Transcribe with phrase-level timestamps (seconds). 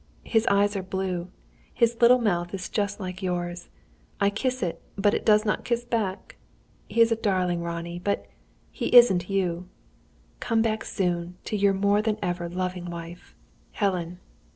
[0.25, 1.29] "His eyes are blue.
[1.75, 3.69] His little mouth is just like yours.
[4.19, 6.37] I kiss it, but it doesn't kiss back!
[6.89, 8.25] He is a darling, Ronnie, but
[8.71, 9.67] he isn't you!
[10.39, 13.35] "Come back soon, to your more than ever loving wife,
[13.73, 14.17] "HELEN.